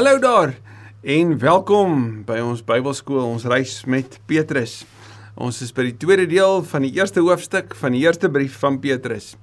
Hallo 0.00 0.16
daar 0.16 0.54
en 1.04 1.34
welkom 1.42 2.22
by 2.24 2.38
ons 2.40 2.62
Bybelskool, 2.64 3.34
ons 3.34 3.42
reis 3.44 3.82
met 3.84 4.14
Petrus. 4.30 4.78
Ons 5.36 5.58
is 5.60 5.74
by 5.76 5.84
die 5.90 5.98
tweede 6.00 6.24
deel 6.30 6.64
van 6.70 6.86
die 6.86 6.94
eerste 6.96 7.20
hoofstuk 7.20 7.76
van 7.76 7.92
die 7.92 8.00
eerste 8.06 8.30
brief 8.32 8.56
van 8.62 8.78
Petrus. 8.80 9.34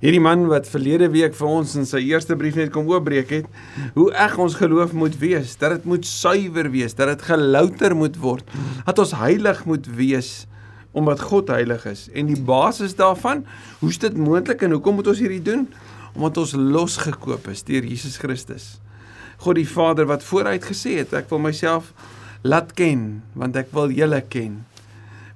Hierdie 0.00 0.22
man 0.24 0.48
wat 0.48 0.72
verlede 0.72 1.10
week 1.12 1.36
vir 1.36 1.52
ons 1.52 1.76
in 1.76 1.84
sy 1.84 2.00
eerste 2.14 2.32
brief 2.40 2.56
net 2.56 2.72
kom 2.72 2.88
oopbreek 2.88 3.36
het, 3.42 3.52
hoe 3.92 4.08
eg 4.24 4.40
ons 4.40 4.56
geloof 4.56 4.96
moet 4.96 5.20
wees, 5.20 5.52
dat 5.60 5.76
dit 5.76 5.92
moet 5.92 6.08
suiwer 6.08 6.72
wees, 6.72 6.96
dat 6.96 7.12
dit 7.12 7.28
gelouter 7.34 7.92
moet 7.92 8.16
word, 8.24 8.58
dat 8.88 9.04
ons 9.04 9.16
heilig 9.20 9.66
moet 9.68 9.94
wees 10.00 10.34
omdat 10.96 11.28
God 11.28 11.52
heilig 11.52 11.84
is. 11.92 12.08
En 12.16 12.32
die 12.32 12.40
basis 12.40 12.96
daarvan, 12.96 13.44
hoe's 13.84 14.00
dit 14.00 14.16
moontlik 14.16 14.64
en 14.64 14.80
hoekom 14.80 15.02
moet 15.02 15.12
ons 15.12 15.20
hierdie 15.20 15.44
doen? 15.44 15.68
Omdat 16.16 16.46
ons 16.46 16.56
losgekoop 16.56 17.52
is 17.52 17.68
deur 17.68 17.84
Jesus 17.84 18.16
Christus. 18.16 18.78
God 19.40 19.56
die 19.56 19.68
Vader 19.68 20.08
wat 20.10 20.24
vooruit 20.26 20.64
gesê 20.68 20.98
het, 21.00 21.14
ek 21.16 21.30
wil 21.32 21.40
myself 21.40 21.94
laat 22.44 22.74
ken 22.76 23.22
want 23.38 23.56
ek 23.56 23.72
wil 23.76 23.92
julle 23.92 24.20
ken. 24.32 24.60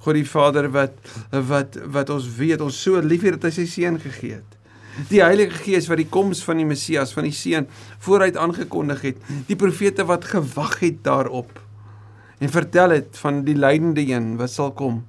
God 0.05 0.19
die 0.19 0.29
Vader 0.29 0.69
wat 0.73 0.97
wat 1.33 1.79
wat 1.93 2.13
ons 2.13 2.29
weet 2.37 2.65
ons 2.65 2.77
so 2.87 3.01
liefhet 3.01 3.39
dat 3.39 3.49
hy 3.49 3.55
sy 3.63 3.67
seun 3.71 3.97
gegee 4.03 4.41
het. 4.41 4.51
Die 5.11 5.25
Heilige 5.25 5.57
Gees 5.65 5.89
wat 5.91 5.99
die 5.99 6.11
koms 6.11 6.45
van 6.47 6.61
die 6.61 6.69
Messias 6.69 7.15
van 7.17 7.27
die 7.27 7.35
seun 7.35 7.67
vooruit 8.05 8.37
aangekondig 8.39 9.03
het. 9.09 9.25
Die 9.49 9.59
profete 9.59 10.07
wat 10.07 10.29
gewag 10.31 10.79
het 10.85 11.03
daarop 11.07 11.51
en 12.43 12.51
vertel 12.53 12.99
het 12.99 13.17
van 13.23 13.45
die 13.47 13.57
lydende 13.57 14.03
een 14.05 14.35
wat 14.37 14.53
sal 14.53 14.75
kom. 14.77 15.05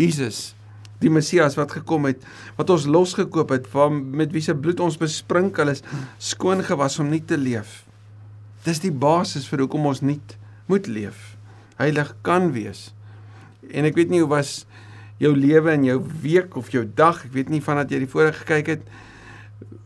Jesus 0.00 0.54
die 1.02 1.12
Messias 1.12 1.58
wat 1.58 1.74
gekom 1.76 2.08
het 2.08 2.22
wat 2.56 2.70
ons 2.72 2.86
losgekoop 2.88 3.52
het 3.52 3.66
van 3.72 3.98
met 4.16 4.32
wie 4.32 4.42
se 4.44 4.54
bloed 4.56 4.80
ons 4.80 4.96
besprinkel 5.00 5.72
is 5.72 5.82
skoon 6.22 6.62
gewas 6.64 6.96
om 7.02 7.10
nie 7.12 7.20
te 7.20 7.36
leef 7.36 7.82
Dis 8.64 8.80
die 8.80 8.92
basis 8.92 9.44
vir 9.50 9.64
hoekom 9.64 9.86
ons 9.90 10.00
nie 10.00 10.20
moet 10.70 10.86
leef. 10.88 11.34
Heilig 11.76 12.14
kan 12.24 12.52
wees. 12.54 12.94
En 13.68 13.84
ek 13.84 13.98
weet 13.98 14.12
nie 14.12 14.22
hoe 14.22 14.30
was 14.30 14.62
jou 15.20 15.34
lewe 15.36 15.72
en 15.74 15.84
jou 15.84 15.98
week 16.22 16.56
of 16.56 16.70
jou 16.72 16.84
dag, 16.84 17.20
ek 17.26 17.34
weet 17.34 17.52
nie 17.52 17.60
vandat 17.64 17.92
jy 17.92 18.04
die 18.04 18.10
vorige 18.10 18.40
gekyk 18.44 18.70
het 18.72 18.86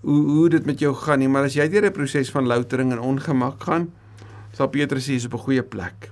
hoe 0.07 0.21
hoe 0.25 0.47
dit 0.53 0.67
met 0.67 0.79
jou 0.81 0.93
gaan 0.97 1.19
nie, 1.21 1.29
maar 1.29 1.49
as 1.49 1.57
jy 1.59 1.67
deur 1.69 1.87
'n 1.87 1.93
proses 1.93 2.31
van 2.31 2.47
loutering 2.47 2.93
en 2.93 3.03
ongemak 3.03 3.61
gaan, 3.67 3.91
sal 4.53 4.69
Petrus 4.69 5.09
sê 5.09 5.19
jy's 5.19 5.27
op 5.27 5.35
'n 5.35 5.45
goeie 5.47 5.63
plek. 5.63 6.11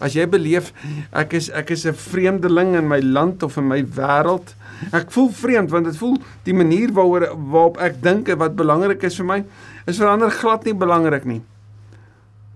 As 0.00 0.14
jy 0.14 0.26
beleef 0.26 0.72
ek 1.12 1.34
is 1.34 1.50
ek 1.50 1.70
is 1.70 1.86
'n 1.86 1.94
vreemdeling 1.94 2.74
in 2.76 2.88
my 2.88 3.00
land 3.00 3.42
of 3.42 3.56
in 3.56 3.68
my 3.68 3.84
wêreld, 3.84 4.54
ek 4.92 5.10
voel 5.10 5.30
vreemd 5.30 5.70
want 5.70 5.84
dit 5.84 5.96
voel 5.96 6.16
die 6.44 6.54
manier 6.54 6.92
waaroor 6.92 7.36
waarop 7.36 7.78
ek 7.78 8.02
dink 8.02 8.28
en 8.28 8.38
wat 8.38 8.56
belangrik 8.56 9.02
is 9.02 9.16
vir 9.16 9.26
my, 9.26 9.44
is 9.86 9.98
vir 9.98 10.08
ander 10.08 10.30
glad 10.30 10.64
nie 10.64 10.74
belangrik 10.74 11.24
nie. 11.24 11.42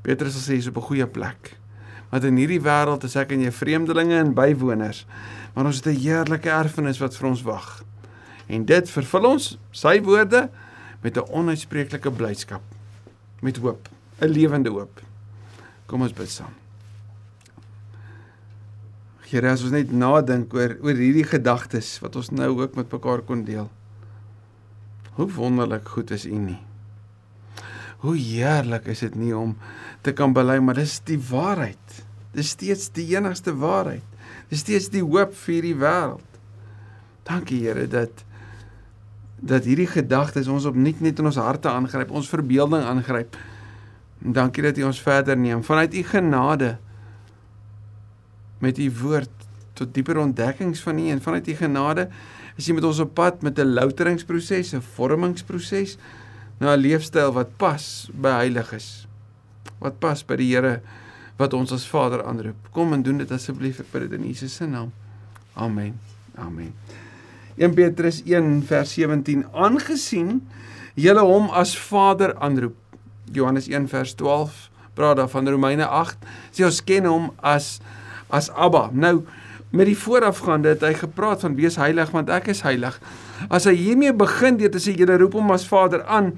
Petrus 0.03 0.37
sê 0.37 0.57
jy's 0.57 0.69
op 0.69 0.77
'n 0.77 0.89
goeie 0.89 1.07
plek. 1.07 1.57
Want 2.11 2.25
in 2.25 2.37
hierdie 2.37 2.61
wêreld 2.61 3.05
is 3.05 3.17
ek 3.17 3.33
en 3.33 3.41
jy 3.41 3.53
vreemdelinge 3.53 4.19
en 4.19 4.35
bywoners, 4.35 5.07
maar 5.55 5.67
ons 5.67 5.77
het 5.77 5.87
'n 5.87 6.01
heerlike 6.01 6.51
erfenis 6.51 6.99
wat 6.99 7.17
vir 7.17 7.29
ons 7.29 7.43
wag. 7.43 7.85
En 8.49 8.65
dit 8.65 8.91
vervul 8.91 9.25
ons, 9.25 9.59
sy 9.71 10.01
woorde, 10.03 10.51
met 11.03 11.17
'n 11.17 11.31
onuitspreeklike 11.31 12.11
blydskap, 12.11 12.63
met 13.41 13.57
hoop, 13.57 13.89
'n 14.21 14.27
lewende 14.27 14.71
hoop. 14.71 15.01
Kom 15.87 16.03
ons 16.03 16.13
bid 16.13 16.29
saam. 16.29 16.55
Here, 19.31 19.51
as 19.51 19.63
ons 19.63 19.71
net 19.71 19.93
nadink 19.93 20.55
oor 20.55 20.77
oor 20.83 20.95
hierdie 20.95 21.25
gedagtes 21.25 22.01
wat 22.01 22.17
ons 22.17 22.31
nou 22.31 22.61
ook 22.61 22.75
met 22.75 22.93
mekaar 22.93 23.23
kon 23.23 23.45
deel. 23.45 23.71
Hoe 25.13 25.31
wonderlik 25.31 25.89
goed 25.89 26.11
is 26.11 26.27
U 26.27 26.35
nie. 26.35 26.70
Hoe 28.01 28.17
heerlik 28.17 28.87
is 28.89 29.03
dit 29.05 29.15
nie 29.15 29.35
om 29.37 29.57
te 30.01 30.13
kan 30.17 30.33
bely, 30.33 30.57
maar 30.59 30.79
dis 30.79 31.01
die 31.05 31.21
waarheid. 31.21 32.01
Dis 32.33 32.55
steeds 32.55 32.89
die 32.97 33.07
enigste 33.13 33.53
waarheid. 33.57 34.07
Dis 34.49 34.65
steeds 34.65 34.89
die 34.93 35.03
hoop 35.05 35.35
vir 35.45 35.67
die 35.67 35.77
wêreld. 35.77 36.39
Dankie 37.29 37.61
Here 37.67 37.87
dat 37.91 38.25
dat 39.41 39.65
hierdie 39.65 39.89
gedagtes 39.89 40.51
ons 40.53 40.67
opnuut 40.69 40.99
net 41.01 41.21
in 41.21 41.29
ons 41.31 41.39
harte 41.41 41.71
aangryp, 41.71 42.11
ons 42.13 42.29
verbeelding 42.29 42.83
aangryp. 42.85 43.39
En 44.21 44.35
dankie 44.37 44.65
dat 44.67 44.77
U 44.77 44.85
ons 44.91 45.01
verder 45.01 45.39
neem 45.39 45.63
vanuit 45.65 45.95
U 45.97 46.03
genade 46.05 46.75
met 48.61 48.79
U 48.79 48.91
woord 49.01 49.47
tot 49.73 49.95
dieper 49.97 50.21
ontdekkings 50.21 50.83
van 50.85 51.01
U 51.01 51.07
en 51.09 51.23
vanuit 51.25 51.49
U 51.49 51.55
genade 51.57 52.09
is 52.61 52.69
U 52.69 52.77
met 52.77 52.85
ons 52.85 53.01
op 53.01 53.15
pad 53.17 53.41
met 53.43 53.59
'n 53.59 53.73
louteringsproses, 53.73 54.75
'n 54.75 54.85
vormingsproses 54.97 55.97
na 56.61 56.77
'n 56.77 56.81
leefstyl 56.81 57.33
wat 57.33 57.57
pas 57.57 58.11
by 58.13 58.45
heiliges. 58.45 59.09
Wat 59.81 59.99
pas 59.99 60.23
by 60.23 60.37
die 60.37 60.53
Here 60.53 60.81
wat 61.41 61.55
ons 61.57 61.73
as 61.73 61.87
Vader 61.89 62.23
aanroep. 62.25 62.69
Kom 62.73 62.93
en 62.93 63.03
doen 63.03 63.19
dit 63.19 63.31
asseblief 63.33 63.81
ek 63.81 63.93
bid 63.93 64.11
dit 64.11 64.21
in 64.21 64.27
Jesus 64.29 64.55
se 64.55 64.67
naam. 64.67 64.93
Amen. 65.57 65.99
Amen. 66.37 66.75
1 67.57 67.75
Petrus 67.75 68.23
1 68.25 68.63
vers 68.69 68.93
17 68.93 69.47
aangesien 69.53 70.41
julle 70.95 71.25
hom 71.25 71.49
as 71.51 71.73
Vader 71.79 72.37
aanroep. 72.39 72.77
Johannes 73.33 73.69
1 73.69 73.89
vers 73.89 74.15
12 74.15 74.71
praat 74.95 75.17
daar 75.17 75.29
van 75.29 75.49
Romeine 75.49 75.87
8 75.87 76.17
sê 76.53 76.65
ons 76.65 76.85
ken 76.85 77.09
hom 77.09 77.31
as 77.41 77.81
as 78.31 78.51
Abba. 78.51 78.91
Nou 78.93 79.25
met 79.71 79.87
die 79.87 79.99
voorafgaande 79.99 80.75
het 80.75 80.83
hy 80.83 80.95
gepraat 80.99 81.45
van 81.45 81.55
wees 81.59 81.77
heilig 81.79 82.11
want 82.15 82.31
ek 82.31 82.51
is 82.51 82.63
heilig. 82.67 82.97
As 83.49 83.69
hy 83.71 83.75
hiermee 83.79 84.13
begin 84.13 84.59
deur 84.59 84.73
te 84.73 84.83
sê 84.83 84.97
julle 84.99 85.19
roep 85.21 85.37
hom 85.39 85.53
as 85.55 85.67
Vader 85.69 86.03
aan, 86.11 86.33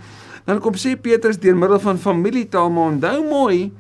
dan 0.45 0.61
kom 0.61 0.77
sê 0.77 0.95
Petrus 1.01 1.41
deur 1.41 1.57
middel 1.57 1.81
van 1.81 2.01
familietaal 2.01 2.71
maar 2.71 2.93
onthou 2.93 3.19
mooi 3.25 3.73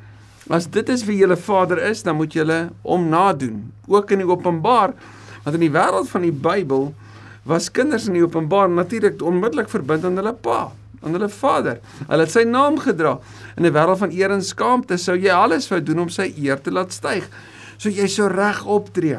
as 0.50 0.66
dit 0.66 0.88
is 0.90 1.04
wie 1.06 1.20
julle 1.20 1.36
Vader 1.38 1.78
is, 1.86 2.02
dan 2.02 2.16
moet 2.18 2.34
julle 2.34 2.72
hom 2.82 3.06
nadoen. 3.08 3.70
Ook 3.86 4.10
in 4.10 4.24
die 4.24 4.28
Openbaar, 4.28 4.92
want 5.44 5.56
in 5.56 5.64
die 5.64 5.72
wêreld 5.72 6.10
van 6.10 6.26
die 6.26 6.34
Bybel 6.34 6.90
was 7.48 7.70
kinders 7.70 8.08
in 8.10 8.19
die 8.19 8.24
Openbaar 8.24 8.70
natuurlik 8.70 9.22
onmiddellik 9.22 9.70
verbind 9.70 10.04
aan 10.06 10.19
hulle 10.19 10.34
pa 10.34 10.70
aan 11.02 11.16
hulle 11.16 11.28
vader. 11.28 11.80
Hulle 12.06 12.22
het 12.26 12.30
sy 12.30 12.44
naam 12.46 12.78
gedra. 12.78 13.19
In 13.56 13.66
'n 13.66 13.74
wêreld 13.74 13.98
van 13.98 14.10
eer 14.10 14.30
en 14.30 14.42
skaamte 14.42 14.96
sou 14.96 15.16
jy 15.16 15.30
alles 15.30 15.69
wou 15.69 15.82
doen 15.82 15.98
om 15.98 16.08
sy 16.08 16.32
eer 16.36 16.60
te 16.60 16.70
laat 16.70 16.92
styg. 16.92 17.28
So 17.76 17.88
jy 17.88 18.06
sou 18.06 18.28
reg 18.28 18.64
optree. 18.64 19.19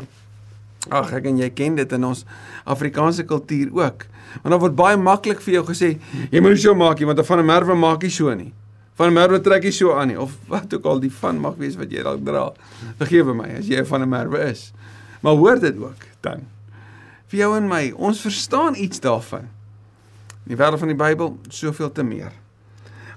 Ag, 0.92 1.14
ek 1.16 1.30
en 1.32 1.38
jy 1.40 1.48
ken 1.56 1.78
dit 1.80 1.94
in 1.96 2.04
ons 2.04 2.26
Afrikaanse 2.68 3.24
kultuur 3.28 3.72
ook. 3.72 4.04
Want 4.42 4.52
dan 4.52 4.60
word 4.60 4.76
baie 4.76 4.98
maklik 5.00 5.40
vir 5.46 5.60
jou 5.60 5.64
gesê, 5.70 5.94
jy 6.32 6.42
moet 6.44 6.60
so 6.60 6.76
maak 6.76 7.00
nie 7.00 7.08
want 7.08 7.24
van 7.26 7.40
'n 7.40 7.46
merwe 7.46 7.76
maak 7.76 8.04
jy 8.04 8.10
so 8.10 8.34
nie. 8.34 8.52
Van 8.96 9.08
'n 9.08 9.14
merwe 9.14 9.40
trek 9.40 9.64
jy 9.64 9.72
so 9.72 9.94
aan 9.94 10.08
nie 10.08 10.20
of 10.20 10.36
wat 10.48 10.74
ook 10.74 10.86
al 10.86 11.00
die 11.00 11.12
van 11.12 11.40
mag 11.40 11.56
wees 11.56 11.76
wat 11.76 11.92
jy 11.92 12.04
dalk 12.04 12.26
dra. 12.26 12.52
Vergewe 13.00 13.34
my 13.34 13.50
as 13.60 13.68
jy 13.68 13.86
van 13.86 14.02
'n 14.02 14.10
merwe 14.10 14.40
is. 14.52 14.74
Maar 15.22 15.36
hoor 15.36 15.60
dit 15.60 15.78
ook 15.78 16.04
dan. 16.22 16.48
Vir 17.28 17.40
jou 17.40 17.58
en 17.58 17.68
my, 17.68 17.94
ons 17.96 18.22
verstaan 18.22 18.76
iets 18.76 19.00
daarvan. 19.00 19.48
In 20.46 20.56
die 20.56 20.58
wêreld 20.58 20.80
van 20.80 20.88
die 20.88 20.98
Bybel 20.98 21.38
soveel 21.50 21.92
te 21.92 22.04
meer. 22.04 22.32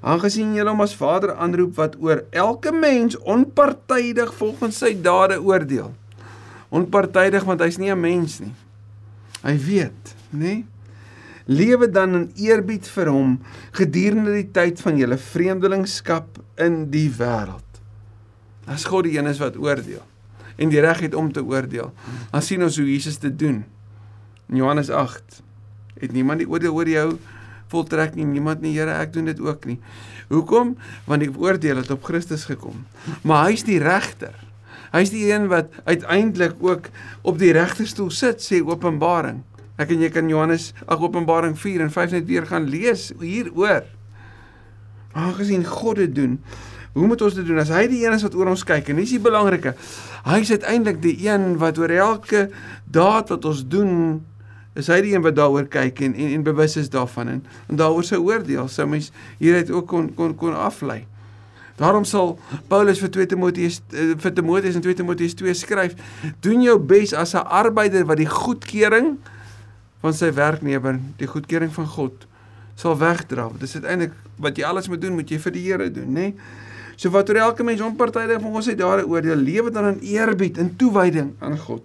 Aangesien 0.03 0.55
jy 0.55 0.65
hom 0.65 0.81
as 0.81 0.95
Vader 0.95 1.35
aanroep 1.35 1.75
wat 1.75 1.97
oor 1.99 2.25
elke 2.31 2.73
mens 2.73 3.19
onpartydig 3.19 4.35
volgens 4.35 4.79
sy 4.79 4.95
dade 5.03 5.43
oordeel 5.43 5.93
onpartydig 6.69 7.45
want 7.45 7.61
hy's 7.61 7.79
nie 7.79 7.91
'n 7.91 8.01
mens 8.01 8.41
nie. 8.41 8.55
Hy 9.43 9.57
weet, 9.59 10.15
nê? 10.35 10.65
Lewe 11.47 11.91
dan 11.91 12.15
in 12.15 12.31
eerbied 12.35 12.89
vir 12.89 13.07
hom 13.07 13.39
gedurende 13.73 14.33
die 14.33 14.51
tyd 14.51 14.81
van 14.81 14.97
julle 14.99 15.19
vreemdelingskap 15.19 16.41
in 16.59 16.91
die 16.91 17.11
wêreld. 17.11 17.63
As 18.67 18.85
God 18.85 19.05
die 19.05 19.19
een 19.19 19.27
is 19.27 19.39
wat 19.39 19.57
oordeel 19.57 20.03
en 20.57 20.73
die 20.73 20.81
reg 20.81 21.01
het 21.05 21.15
om 21.15 21.33
te 21.33 21.45
oordeel, 21.45 21.93
dan 22.33 22.43
sien 22.43 22.63
ons 22.63 22.77
hoe 22.77 22.87
Jesus 22.89 23.19
dit 23.19 23.39
doen. 23.39 23.65
In 24.49 24.57
Johannes 24.57 24.91
8 24.91 25.43
het 26.01 26.13
niemand 26.13 26.39
die 26.39 26.49
oordeel 26.49 26.75
oor 26.75 26.89
jou 26.89 27.19
voltrek 27.69 28.15
nie, 28.15 28.25
niemand 28.25 28.63
nie, 28.63 28.73
Here, 28.77 28.95
ek 29.03 29.13
doen 29.13 29.29
dit 29.29 29.41
ook 29.43 29.67
nie. 29.67 29.79
Hoekom? 30.31 30.75
Want 31.07 31.23
die 31.23 31.31
oordeel 31.31 31.83
het 31.83 31.91
op 31.95 32.05
Christus 32.07 32.47
gekom. 32.49 32.87
Maar 33.23 33.51
hy's 33.51 33.67
die 33.67 33.79
regter. 33.83 34.35
Hy's 34.97 35.13
die 35.13 35.27
een 35.29 35.51
wat 35.53 35.73
uiteindelik 35.85 36.57
ook 36.65 36.89
op 37.23 37.39
die 37.41 37.53
regterstoel 37.53 38.11
sit, 38.15 38.41
sê 38.41 38.63
Openbaring. 38.65 39.43
Ek 39.77 39.91
en 39.93 40.01
jy 40.01 40.09
kan 40.13 40.31
Johannes, 40.31 40.71
ag 40.89 41.03
Openbaring 41.05 41.57
4 41.61 41.85
en 41.85 41.93
5 41.93 42.15
net 42.17 42.29
weer 42.31 42.47
gaan 42.49 42.69
lees 42.73 43.11
hieroor. 43.21 43.85
Aangesien 45.17 45.67
God 45.69 46.01
dit 46.01 46.15
doen, 46.17 46.39
hoe 46.97 47.07
moet 47.11 47.21
ons 47.27 47.35
dit 47.37 47.45
doen? 47.45 47.61
As 47.61 47.73
hy 47.73 47.85
die 47.93 48.01
een 48.07 48.15
is 48.17 48.25
wat 48.25 48.37
oor 48.39 48.49
ons 48.49 48.65
kyk 48.65 48.89
en 48.89 49.01
dis 49.03 49.13
die 49.13 49.21
belangrike. 49.21 49.75
Hy's 50.25 50.55
uiteindelik 50.55 51.03
die 51.05 51.17
een 51.27 51.59
wat 51.61 51.77
oor 51.81 51.93
elke 51.93 52.47
daad 52.89 53.35
wat 53.35 53.45
ons 53.45 53.61
doen, 53.69 54.23
is 54.77 54.89
hy 54.93 55.03
die 55.05 55.13
een 55.13 55.25
wat 55.25 55.37
daaroor 55.37 55.69
kyk 55.73 56.01
en 56.07 56.17
en, 56.17 56.33
en 56.39 56.47
bewus 56.47 56.79
is 56.81 56.89
daarvan 56.93 57.35
en, 57.35 57.43
en 57.69 57.81
daaroor 57.81 58.05
sy 58.05 58.17
oordeel. 58.21 58.69
Sou 58.73 58.89
mens 58.89 59.11
hieruit 59.43 59.73
ook 59.73 59.89
kon 59.93 60.09
kon 60.17 60.33
kon 60.41 60.57
aflei. 60.57 61.03
Daarom 61.77 62.05
sal 62.09 62.39
Paulus 62.69 63.01
vir 63.03 63.11
2 63.13 63.27
Timoteus 63.35 63.81
eh, 63.93 64.15
vir 64.17 64.33
Timoteus 64.35 64.79
in 64.79 64.85
2 64.85 64.95
Timoteus 65.03 65.35
2 65.37 65.55
skryf: 65.55 65.97
"Doen 66.41 66.63
jou 66.63 66.79
bes 66.79 67.13
as 67.13 67.35
'n 67.35 67.45
arbeider 67.45 68.07
wat 68.07 68.17
die 68.17 68.29
goedkeuring 68.29 69.19
van 70.01 70.15
sy 70.15 70.33
werknemer, 70.33 71.01
die 71.17 71.27
goedkeuring 71.27 71.73
van 71.73 71.87
God 71.87 72.27
sal 72.75 72.97
wegdra." 72.97 73.51
Dit 73.53 73.69
is 73.69 73.75
uiteindelik 73.75 74.13
wat 74.37 74.57
jy 74.57 74.65
alles 74.65 74.89
moet 74.89 75.01
doen, 75.01 75.15
moet 75.15 75.31
jy 75.31 75.39
vir 75.39 75.53
die 75.53 75.63
Here 75.63 75.91
doen, 75.91 76.13
nê? 76.13 76.33
Nee? 76.33 76.35
So 76.97 77.11
wat 77.13 77.29
oor 77.29 77.37
elke 77.37 77.65
mens 77.65 77.81
onpartydig 77.85 78.41
van 78.41 78.53
ons 78.57 78.69
uit 78.69 78.79
daar 78.79 79.05
oor 79.05 79.21
die 79.23 79.37
lewe 79.37 79.71
dan 79.71 79.91
in 79.93 79.99
eerbied 80.01 80.59
en 80.59 80.77
toewyding 80.77 81.35
aan 81.45 81.59
God. 81.59 81.85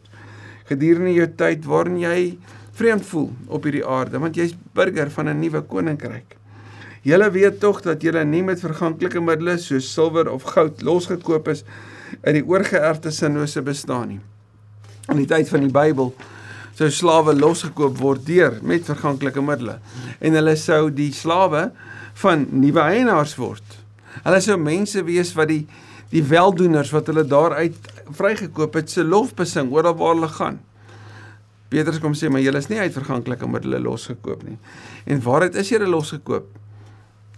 Gedurende 0.72 1.14
jou 1.14 1.28
tyd 1.36 1.66
waarin 1.68 2.00
jy 2.00 2.38
vreemd 2.80 3.06
voel 3.06 3.32
op 3.48 3.68
hierdie 3.68 3.84
aarde, 3.86 4.20
want 4.24 4.40
jy's 4.40 4.56
burger 4.74 5.12
van 5.12 5.28
'n 5.28 5.40
nuwe 5.40 5.62
koninkryk. 5.62 6.41
Julle 7.02 7.32
weet 7.34 7.58
tog 7.60 7.80
dat 7.82 8.04
julle 8.06 8.22
nie 8.30 8.44
met 8.46 8.62
verganklike 8.62 9.22
middels 9.26 9.64
soos 9.72 9.88
silwer 9.90 10.28
of 10.30 10.44
goud 10.54 10.84
losgekoop 10.86 11.48
is 11.50 11.64
uit 12.22 12.36
die 12.38 12.44
oorgeerfde 12.46 13.10
sinlose 13.16 13.64
bestaan 13.66 14.12
nie. 14.12 14.20
In 15.10 15.18
die 15.18 15.26
tyd 15.30 15.50
van 15.50 15.66
die 15.66 15.74
Bybel 15.74 16.12
sou 16.78 16.92
slawe 16.94 17.34
losgekoop 17.34 17.98
word 17.98 18.28
deur 18.28 18.60
met 18.62 18.86
verganklike 18.86 19.42
middels 19.42 19.82
en 20.22 20.38
hulle 20.38 20.56
sou 20.62 20.92
die 20.94 21.10
slawe 21.16 21.72
van 22.22 22.46
nuwe 22.54 22.86
eienaars 22.86 23.34
word. 23.42 23.66
Hulle 24.22 24.44
sou 24.46 24.60
mense 24.62 25.02
wees 25.10 25.34
wat 25.34 25.50
die 25.50 25.64
die 26.12 26.26
weldoeners 26.28 26.92
wat 26.92 27.08
hulle 27.08 27.24
daaruit 27.24 27.78
vrygekoop 28.14 28.76
het 28.76 28.92
se 28.92 29.02
lof 29.02 29.32
besing 29.34 29.72
oral 29.72 29.96
waar 29.98 30.18
hulle 30.18 30.34
gaan. 30.38 30.58
Petrus 31.72 32.02
kom 32.04 32.14
sê 32.14 32.30
maar 32.30 32.44
julle 32.44 32.60
is 32.60 32.68
nie 32.70 32.82
uit 32.84 32.94
verganklike 32.94 33.48
middels 33.48 33.86
losgekoop 33.90 34.44
nie. 34.46 34.60
En 35.08 35.24
waaruit 35.24 35.56
is 35.58 35.72
julle 35.72 35.88
losgekoop? 35.90 36.60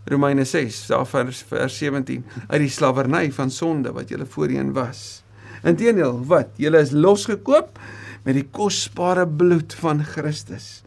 Romeine 0.05 0.43
6 0.43 0.87
daar 0.91 1.07
vers, 1.07 1.43
vers 1.47 1.77
17 1.79 2.25
uit 2.47 2.59
die 2.59 2.71
slawerny 2.71 3.29
van 3.31 3.51
sonde 3.51 3.93
wat 3.95 4.11
julle 4.11 4.27
voorheen 4.27 4.73
was. 4.75 5.23
Inteendeel, 5.63 6.19
wat? 6.27 6.51
Julle 6.59 6.81
is 6.83 6.91
losgekoop 6.91 7.79
met 8.25 8.35
die 8.35 8.47
kosbare 8.51 9.25
bloed 9.27 9.75
van 9.79 10.03
Christus. 10.03 10.81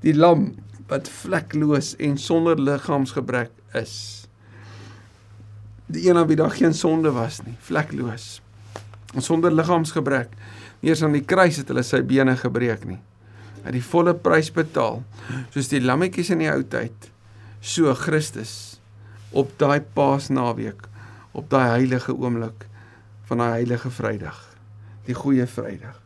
Die 0.00 0.14
lam 0.16 0.54
wat 0.88 1.08
vlekloos 1.08 1.94
en 2.00 2.16
sonder 2.20 2.60
liggaamsgebrek 2.60 3.52
is. 3.76 3.94
Die 5.92 6.08
een 6.08 6.16
aan 6.16 6.28
wie 6.30 6.36
daar 6.40 6.52
geen 6.56 6.74
sonde 6.74 7.12
was 7.12 7.42
nie, 7.44 7.54
vlekloos. 7.60 8.40
En 9.12 9.24
sonder 9.24 9.52
liggaamsgebrek. 9.52 10.32
Eens 10.80 11.02
aan 11.04 11.12
die 11.12 11.24
kruis 11.24 11.60
het 11.60 11.68
hulle 11.68 11.84
sy 11.84 12.00
bene 12.04 12.34
gebreek 12.40 12.86
nie. 12.88 13.00
Hy 13.62 13.68
het 13.68 13.76
die 13.76 13.84
volle 13.84 14.14
prys 14.18 14.48
betaal, 14.50 15.02
soos 15.54 15.68
die 15.70 15.80
lammetjies 15.84 16.32
in 16.34 16.40
die 16.42 16.50
ou 16.50 16.62
tyd, 16.66 17.12
so 17.62 17.94
Christus 17.94 18.80
op 19.32 19.54
daai 19.56 19.80
Paasnaweek, 19.94 20.84
op 21.32 21.48
daai 21.50 21.78
heilige 21.78 22.12
oomblik 22.12 22.66
van 23.30 23.40
daai 23.40 23.62
heilige 23.62 23.90
Vrydag, 23.90 24.40
die 25.06 25.16
goeie 25.16 25.46
Vrydag. 25.46 26.02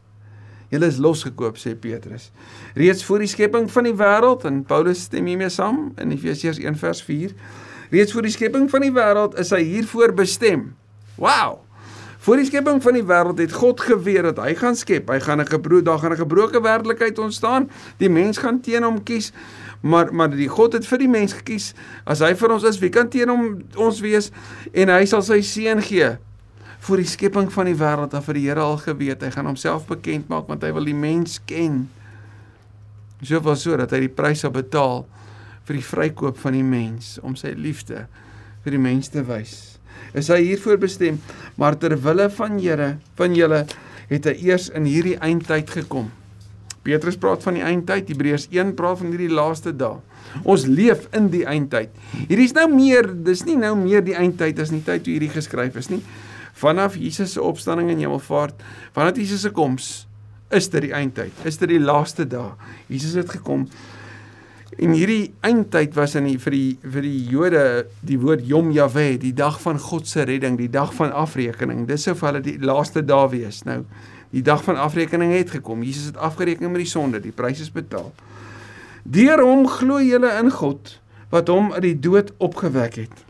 Julle 0.70 0.88
is 0.90 0.98
losgekoop 0.98 1.58
sê 1.58 1.74
Petrus. 1.78 2.30
Reeds 2.74 3.04
voor 3.06 3.22
die 3.22 3.30
skepping 3.30 3.68
van 3.70 3.86
die 3.86 3.94
wêreld 3.96 4.46
en 4.48 4.64
Paulus 4.66 5.06
stem 5.06 5.28
hiermee 5.30 5.50
saam 5.52 5.92
in 6.02 6.14
Efesiërs 6.14 6.58
1 6.62 6.78
vers 6.80 7.02
4. 7.06 7.34
Reeds 7.90 8.12
voor 8.12 8.26
die 8.26 8.34
skepping 8.34 8.66
van 8.70 8.82
die 8.82 8.92
wêreld 8.94 9.38
is 9.38 9.54
hy 9.54 9.62
hiervoor 9.62 10.14
bestem. 10.18 10.72
Wow. 11.16 11.65
Voor 12.26 12.40
die 12.40 12.48
skepping 12.48 12.80
van 12.82 12.96
die 12.96 13.04
wêreld 13.06 13.38
het 13.38 13.52
God 13.54 13.80
geweet 13.86 14.24
dat 14.26 14.40
hy 14.42 14.56
gaan 14.58 14.74
skep. 14.74 15.12
Hy 15.14 15.20
gaan 15.22 15.38
'n 15.40 15.46
gebroke 15.46 15.84
daar 15.86 15.98
gaan 15.98 16.10
'n 16.12 16.18
gebroke 16.18 16.60
werklikheid 16.60 17.18
ontstaan. 17.18 17.70
Die 17.98 18.10
mens 18.10 18.38
gaan 18.38 18.60
teen 18.60 18.82
hom 18.82 19.02
kies. 19.02 19.32
Maar 19.80 20.14
maar 20.14 20.30
die 20.30 20.48
God 20.48 20.72
het 20.72 20.86
vir 20.86 20.98
die 20.98 21.08
mens 21.08 21.32
gekies. 21.32 21.74
As 22.04 22.18
hy 22.18 22.34
vir 22.34 22.52
ons 22.52 22.62
is, 22.64 22.78
wie 22.78 22.88
kan 22.90 23.08
teen 23.08 23.28
hom 23.28 23.62
ons 23.76 24.00
wees? 24.00 24.30
En 24.72 24.88
hy 24.88 25.04
sal 25.04 25.22
sy 25.22 25.40
seun 25.40 25.82
gee 25.82 26.18
voor 26.78 26.96
die 26.96 27.06
skepping 27.06 27.52
van 27.52 27.64
die 27.64 27.74
wêreld 27.74 28.14
af 28.14 28.24
vir 28.24 28.34
die 28.34 28.48
Here 28.48 28.60
al 28.60 28.76
geweet. 28.76 29.22
Hy 29.22 29.30
gaan 29.30 29.46
homself 29.46 29.86
bekend 29.86 30.28
maak 30.28 30.48
want 30.48 30.62
hy 30.62 30.72
wil 30.72 30.84
die 30.84 30.94
mens 30.94 31.40
ken. 31.44 31.90
Soveel 33.22 33.56
so 33.56 33.76
dat 33.76 33.90
hy 33.90 34.00
die 34.00 34.08
prys 34.08 34.40
sal 34.40 34.50
betaal 34.50 35.06
vir 35.64 35.74
die 35.76 35.84
vrykoop 35.84 36.38
van 36.38 36.52
die 36.52 36.64
mens 36.64 37.18
om 37.22 37.36
sy 37.36 37.54
liefde 37.56 38.08
vir 38.64 38.70
die 38.70 38.82
mens 38.82 39.08
te 39.08 39.22
wys. 39.22 39.75
Is 40.16 40.30
hy 40.32 40.42
hiervoor 40.44 40.78
bestem, 40.82 41.20
maar 41.56 41.78
ter 41.78 41.96
wille 42.02 42.28
van 42.36 42.60
Here, 42.60 42.96
van 43.18 43.34
julle 43.36 43.64
het 44.10 44.28
hy 44.30 44.36
eers 44.48 44.70
in 44.74 44.86
hierdie 44.88 45.16
eindtyd 45.18 45.70
gekom. 45.70 46.10
Petrus 46.86 47.18
praat 47.18 47.42
van 47.42 47.58
die 47.58 47.64
eindtyd, 47.66 48.12
Hebreërs 48.12 48.46
1 48.54 48.76
praat 48.78 49.00
van 49.00 49.10
hierdie 49.10 49.32
laaste 49.32 49.72
dae. 49.74 49.98
Ons 50.44 50.68
leef 50.70 51.08
in 51.16 51.30
die 51.32 51.42
eindtyd. 51.48 51.90
Hierdie 52.28 52.46
is 52.46 52.54
nou 52.54 52.68
meer, 52.70 53.08
dis 53.26 53.42
nie 53.48 53.56
nou 53.58 53.74
meer 53.78 54.04
die 54.06 54.14
eindtyd 54.14 54.60
as 54.62 54.70
nie 54.70 54.84
tyd 54.86 55.02
toe 55.06 55.16
hierdie 55.16 55.32
geskryf 55.34 55.78
is 55.80 55.90
nie 55.90 56.02
vanaf 56.56 56.96
Jesus 56.96 57.34
se 57.36 57.42
opstanding 57.42 57.90
en 57.92 58.00
hemelvaart, 58.00 58.62
vanaf 58.96 59.18
Jesus 59.20 59.44
se 59.44 59.52
koms, 59.52 60.06
is 60.54 60.70
dit 60.72 60.86
die 60.86 60.94
eindtyd. 60.96 61.44
Is 61.48 61.58
dit 61.60 61.74
die 61.74 61.82
laaste 61.82 62.24
dae. 62.28 62.54
Jesus 62.88 63.16
het 63.18 63.32
gekom. 63.34 63.66
En 64.74 64.90
hierdie 64.90 65.30
eindtyd 65.46 65.94
was 65.94 66.16
in 66.18 66.26
die 66.26 66.38
vir 66.42 66.52
die 66.52 66.70
vir 66.82 67.04
die 67.06 67.20
Jode 67.30 67.62
die 68.06 68.18
woord 68.18 68.42
Yom 68.48 68.72
Yahweh, 68.74 69.14
die 69.22 69.32
dag 69.36 69.60
van 69.62 69.78
God 69.80 70.08
se 70.10 70.26
redding, 70.26 70.58
die 70.58 70.70
dag 70.72 70.90
van 70.96 71.14
afrekening. 71.14 71.86
Dis 71.86 72.08
sou 72.08 72.16
vir 72.18 72.32
hulle 72.32 72.42
die 72.44 72.56
laaste 72.58 73.04
dae 73.06 73.28
wees. 73.32 73.62
Nou, 73.68 73.84
die 74.34 74.42
dag 74.44 74.64
van 74.66 74.80
afrekening 74.82 75.32
het 75.36 75.54
gekom. 75.54 75.86
Jesus 75.86 76.10
het 76.10 76.18
afgereken 76.18 76.66
met 76.72 76.82
die 76.82 76.90
sonde, 76.90 77.22
die 77.22 77.34
prys 77.34 77.62
is 77.62 77.70
betaal. 77.72 78.10
Deur 79.06 79.44
hom 79.46 79.68
glo 79.70 80.02
julle 80.02 80.34
in 80.40 80.50
God 80.50 80.96
wat 81.30 81.48
hom 81.50 81.72
uit 81.76 81.84
die 81.84 81.98
dood 82.02 82.34
opgewek 82.42 83.00
het. 83.04 83.24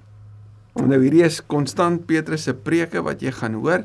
Nou 0.76 0.98
hierdie 1.00 1.24
is 1.24 1.42
konstant 1.48 2.04
Petrus 2.08 2.48
se 2.48 2.56
preke 2.56 3.00
wat 3.04 3.22
jy 3.24 3.32
gaan 3.32 3.56
hoor. 3.60 3.84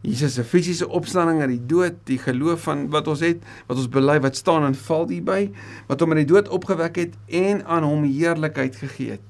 Jesus 0.00 0.36
se 0.38 0.44
fisiese 0.46 0.86
opstanding 0.94 1.40
uit 1.42 1.50
die 1.56 1.66
dood, 1.66 1.96
die 2.06 2.18
geloof 2.22 2.68
van 2.68 2.84
wat 2.92 3.08
ons 3.10 3.22
het, 3.26 3.42
wat 3.66 3.80
ons 3.80 3.88
bely 3.90 4.18
wat 4.22 4.38
staan 4.38 4.66
en 4.68 4.76
val 4.78 5.08
hierby, 5.10 5.48
wat 5.88 6.04
hom 6.04 6.14
uit 6.14 6.22
die 6.22 6.30
dood 6.30 6.50
opgewek 6.54 7.00
het 7.02 7.16
en 7.26 7.64
aan 7.66 7.86
hom 7.86 8.06
heerlikheid 8.06 8.78
gegee 8.78 9.16
het. 9.16 9.24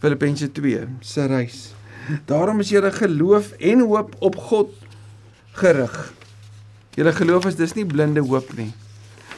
Filippense 0.00 0.48
2 0.56 0.86
se 1.04 1.26
reis. 1.28 1.58
Daarom 2.26 2.62
is 2.64 2.72
julle 2.72 2.92
geloof 2.92 3.52
en 3.60 3.84
hoop 3.84 4.16
op 4.24 4.38
God 4.48 4.72
gerig. 5.60 5.98
Julle 6.96 7.12
geloof 7.12 7.50
is 7.52 7.60
dis 7.60 7.76
nie 7.76 7.84
blinde 7.86 8.24
hoop 8.24 8.48
nie. 8.56 8.70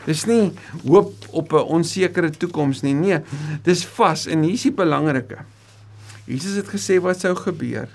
Dis 0.07 0.25
nie 0.31 0.53
hoop 0.87 1.13
op 1.31 1.53
'n 1.53 1.67
onsekere 1.79 2.31
toekoms 2.31 2.83
nie. 2.83 2.95
Nee, 2.95 3.21
dis 3.63 3.85
vas 3.85 4.27
en 4.27 4.43
hier 4.43 4.55
is 4.55 4.63
die 4.63 4.73
belangrike. 4.73 5.39
Jesus 6.25 6.57
het 6.57 6.69
gesê 6.69 7.01
wat 7.01 7.21
sou 7.21 7.35
gebeur. 7.35 7.89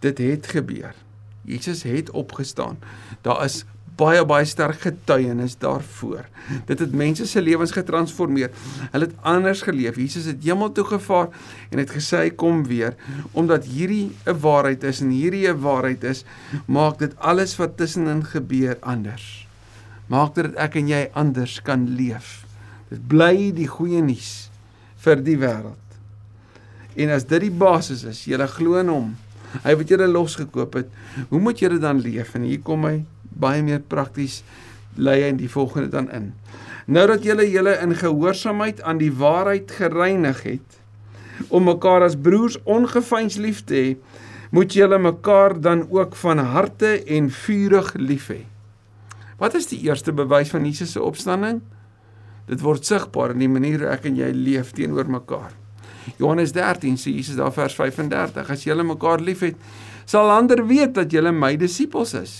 Dit 0.00 0.18
het 0.18 0.46
gebeur. 0.46 0.94
Jesus 1.48 1.82
het 1.88 2.10
opgestaan. 2.10 2.78
Daar 3.24 3.44
is 3.44 3.64
baie 3.98 4.22
baie 4.28 4.46
sterk 4.46 4.82
getuienis 4.84 5.56
daarvoor. 5.58 6.28
Dit 6.68 6.78
het 6.78 6.94
mense 6.94 7.26
se 7.26 7.42
lewens 7.42 7.74
getransformeer. 7.74 8.52
Hulle 8.92 9.08
het 9.08 9.16
anders 9.26 9.64
geleef. 9.66 9.98
Jesus 9.98 10.28
het 10.30 10.44
hemel 10.44 10.70
toe 10.72 10.84
gevaar 10.86 11.32
en 11.72 11.82
het 11.82 11.90
gesê 11.94 12.22
hy 12.26 12.30
kom 12.30 12.62
weer 12.68 12.94
omdat 13.32 13.66
hierdie 13.66 14.12
'n 14.26 14.38
waarheid 14.40 14.84
is 14.84 15.00
en 15.00 15.10
hierdie 15.10 15.48
'n 15.48 15.60
waarheid 15.60 16.04
is, 16.04 16.24
maak 16.66 16.98
dit 16.98 17.16
alles 17.18 17.56
wat 17.56 17.76
tussenin 17.76 18.24
gebeur 18.24 18.76
anders. 18.80 19.46
Maak 20.06 20.34
dit 20.34 20.54
ek 20.54 20.76
en 20.76 20.88
jy 20.88 21.10
anders 21.12 21.62
kan 21.62 21.88
leef. 21.88 22.46
Dit 22.88 23.08
bly 23.08 23.52
die 23.52 23.68
goeie 23.68 24.02
nuus 24.02 24.50
vir 24.96 25.16
die 25.16 25.36
wêreld. 25.36 25.88
En 26.96 27.10
as 27.10 27.24
dit 27.24 27.40
die 27.40 27.50
basis 27.50 28.04
is, 28.04 28.24
jy 28.24 28.46
glo 28.46 28.78
in 28.80 28.88
hom. 28.88 29.16
Hy 29.64 29.74
wat 29.80 29.88
julle 29.88 30.08
losgekoop 30.10 30.74
het, 30.80 30.90
hoe 31.30 31.40
moet 31.40 31.60
julle 31.60 31.78
dan 31.82 32.00
leef? 32.04 32.34
En 32.36 32.44
hier 32.48 32.60
kom 32.64 32.84
hy 32.88 33.02
baie 33.38 33.62
meer 33.62 33.80
prakties 33.80 34.42
lei 34.98 35.22
in 35.28 35.38
die 35.38 35.50
volgende 35.50 35.88
dan 35.92 36.10
in. 36.14 36.32
Nou 36.88 37.06
dat 37.10 37.24
julle 37.26 37.46
julle 37.50 37.76
in 37.82 37.94
gehoorsaamheid 37.96 38.82
aan 38.82 39.00
die 39.00 39.12
waarheid 39.12 39.70
gereinig 39.76 40.42
het 40.46 40.78
om 41.54 41.68
mekaar 41.68 42.02
as 42.02 42.16
broers 42.18 42.56
ongeveins 42.66 43.36
lief 43.38 43.60
te 43.68 43.76
hê, 43.76 43.90
moet 44.50 44.72
julle 44.74 44.98
mekaar 44.98 45.54
dan 45.60 45.84
ook 45.92 46.16
van 46.16 46.40
harte 46.42 46.96
en 47.04 47.28
vurig 47.30 47.92
lief 48.00 48.30
hê. 48.32 48.40
Wat 49.38 49.54
is 49.54 49.68
die 49.70 49.78
eerste 49.86 50.12
bewys 50.12 50.50
van 50.50 50.64
Jesus 50.66 50.96
se 50.96 51.02
opstanding? 51.02 51.60
Dit 52.48 52.64
word 52.64 52.88
sigbaar 52.88 53.36
in 53.36 53.44
die 53.44 53.52
manier 53.52 53.84
hoe 53.84 53.92
ek 53.92 54.08
en 54.08 54.16
jy 54.18 54.32
leef 54.34 54.72
teenoor 54.74 55.06
mekaar. 55.12 55.52
Johannes 56.18 56.52
13 56.56 56.96
sê 56.96 57.12
Jesus 57.14 57.36
daar 57.38 57.52
vers 57.52 57.74
35: 57.74 58.50
As 58.50 58.64
julle 58.64 58.84
mekaar 58.86 59.20
liefhet, 59.20 59.56
sal 60.08 60.30
ander 60.32 60.64
weet 60.66 60.94
dat 60.96 61.12
julle 61.12 61.32
my 61.32 61.56
disippels 61.60 62.14
is. 62.18 62.36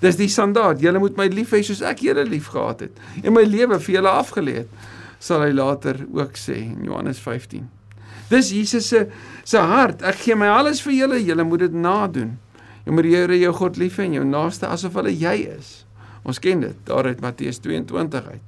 Dis 0.00 0.18
die 0.18 0.28
standaard. 0.30 0.80
Julle 0.80 1.00
moet 1.02 1.16
my 1.18 1.26
lief 1.32 1.54
hê 1.56 1.62
soos 1.66 1.82
ek 1.82 2.04
julle 2.06 2.22
liefgehad 2.28 2.86
het 2.86 3.24
en 3.24 3.34
my 3.34 3.42
lewe 3.42 3.80
vir 3.82 3.98
julle 3.98 4.12
afgelê 4.12 4.60
het, 4.60 4.86
sal 5.18 5.42
hy 5.42 5.50
later 5.56 6.04
ook 6.14 6.38
sê 6.38 6.60
in 6.68 6.86
Johannes 6.86 7.18
15. 7.24 7.66
Dis 8.28 8.52
Jesus 8.52 8.86
se 8.92 9.06
se 9.44 9.58
hart. 9.58 10.04
Ek 10.06 10.20
gee 10.20 10.36
my 10.36 10.50
alles 10.52 10.82
vir 10.84 10.94
julle. 10.94 11.18
Julle 11.24 11.44
moet 11.48 11.64
dit 11.66 11.74
nadoen. 11.74 12.36
Jy 12.84 12.94
moet 12.94 13.08
die 13.08 13.16
Here 13.16 13.38
jou 13.40 13.52
God 13.56 13.80
lief 13.80 13.98
hê 13.98 14.06
en 14.06 14.18
jou 14.20 14.26
naaste 14.28 14.68
asof 14.68 14.94
hulle 15.00 15.12
jy 15.12 15.34
is. 15.56 15.72
Ons 16.28 16.40
ken 16.44 16.60
dit 16.60 16.76
daar 16.88 17.08
uit 17.08 17.20
Matteus 17.24 17.60
22 17.64 18.28
uit. 18.28 18.44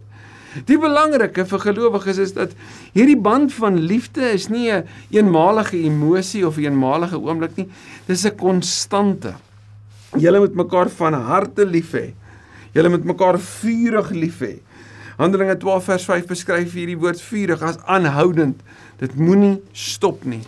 Die 0.67 0.79
belangrike 0.79 1.45
vir 1.47 1.63
gelowiges 1.63 2.19
is 2.19 2.33
dat 2.35 2.55
hierdie 2.95 3.19
band 3.19 3.53
van 3.55 3.79
liefde 3.79 4.33
is 4.35 4.49
nie 4.49 4.71
'n 4.71 4.87
eenmalige 5.11 5.77
emosie 5.77 6.47
of 6.47 6.57
'n 6.57 6.65
eenmalige 6.65 7.19
oomblik 7.19 7.57
nie. 7.57 7.69
Dis 8.07 8.25
'n 8.25 8.37
konstante. 8.37 9.35
Julle 10.19 10.39
moet 10.39 10.55
mekaar 10.55 10.89
van 10.89 11.15
harte 11.15 11.67
lief 11.67 11.93
hê. 11.93 12.15
Julle 12.75 12.89
moet 12.89 13.05
mekaar 13.05 13.39
vurig 13.39 14.11
lief 14.11 14.41
hê. 14.41 14.59
Handelinge 15.17 15.57
12 15.57 15.85
vers 15.85 16.05
5 16.05 16.27
beskryf 16.27 16.73
hierdie 16.73 16.99
woord 16.99 17.21
vurig 17.21 17.63
as 17.63 17.79
aanhoudend. 17.87 18.61
Dit 18.99 19.15
moenie 19.15 19.61
stop 19.73 20.25
nie. 20.25 20.43